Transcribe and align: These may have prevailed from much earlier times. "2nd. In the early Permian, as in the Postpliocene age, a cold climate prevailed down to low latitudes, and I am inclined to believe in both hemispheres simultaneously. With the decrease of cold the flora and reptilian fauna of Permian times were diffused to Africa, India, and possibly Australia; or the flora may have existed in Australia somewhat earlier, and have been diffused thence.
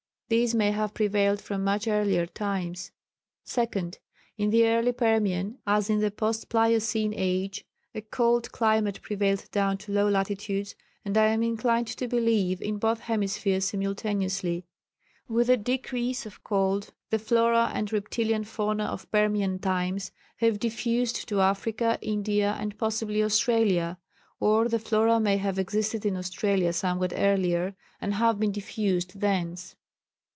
These 0.33 0.55
may 0.55 0.71
have 0.71 0.93
prevailed 0.93 1.41
from 1.41 1.61
much 1.65 1.89
earlier 1.89 2.25
times. 2.25 2.93
"2nd. 3.45 3.97
In 4.37 4.49
the 4.49 4.65
early 4.65 4.93
Permian, 4.93 5.57
as 5.67 5.89
in 5.89 5.99
the 5.99 6.09
Postpliocene 6.09 7.13
age, 7.13 7.65
a 7.93 7.99
cold 7.99 8.49
climate 8.53 9.01
prevailed 9.01 9.51
down 9.51 9.77
to 9.79 9.91
low 9.91 10.07
latitudes, 10.07 10.73
and 11.03 11.17
I 11.17 11.25
am 11.27 11.43
inclined 11.43 11.87
to 11.87 12.07
believe 12.07 12.61
in 12.61 12.77
both 12.77 13.01
hemispheres 13.01 13.65
simultaneously. 13.65 14.63
With 15.27 15.47
the 15.47 15.57
decrease 15.57 16.25
of 16.25 16.45
cold 16.45 16.93
the 17.09 17.19
flora 17.19 17.69
and 17.73 17.91
reptilian 17.91 18.45
fauna 18.45 18.85
of 18.85 19.11
Permian 19.11 19.59
times 19.59 20.13
were 20.39 20.51
diffused 20.51 21.27
to 21.27 21.41
Africa, 21.41 21.97
India, 22.01 22.55
and 22.57 22.77
possibly 22.77 23.21
Australia; 23.21 23.97
or 24.39 24.69
the 24.69 24.79
flora 24.79 25.19
may 25.19 25.35
have 25.35 25.59
existed 25.59 26.05
in 26.05 26.15
Australia 26.15 26.71
somewhat 26.71 27.11
earlier, 27.17 27.75
and 27.99 28.13
have 28.13 28.39
been 28.39 28.53
diffused 28.53 29.19
thence. 29.19 29.75